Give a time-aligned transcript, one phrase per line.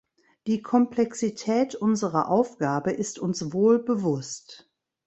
[0.47, 4.67] Die Komplexität unserer Aufgabe ist uns wohl bewusst.